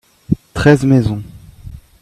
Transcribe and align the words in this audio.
treize 0.55 0.83
maisons. 0.83 1.21